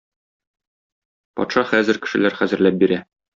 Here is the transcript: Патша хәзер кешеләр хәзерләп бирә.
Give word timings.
Патша 1.41 1.65
хәзер 1.73 2.01
кешеләр 2.07 2.39
хәзерләп 2.41 2.81
бирә. 2.87 2.99